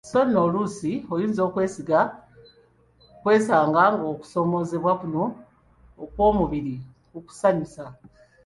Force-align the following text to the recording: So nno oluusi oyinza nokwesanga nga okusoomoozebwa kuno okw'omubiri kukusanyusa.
So 0.09 0.19
nno 0.25 0.39
oluusi 0.45 0.91
oyinza 1.13 1.41
nokwesanga 1.45 2.15
nga 3.69 3.83
okusoomoozebwa 4.13 4.91
kuno 5.01 5.23
okw'omubiri 6.03 6.75
kukusanyusa. 7.11 7.83